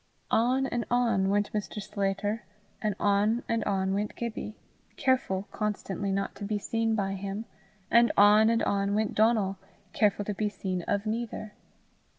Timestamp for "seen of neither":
10.49-11.53